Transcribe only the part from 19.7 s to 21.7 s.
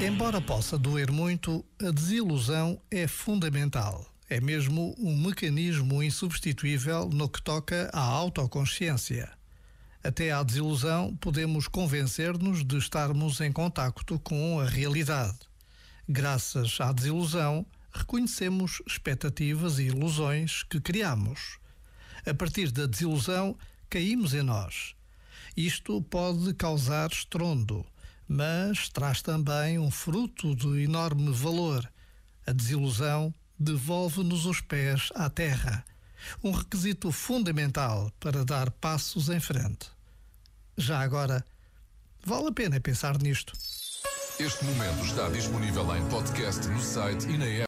e ilusões que criamos.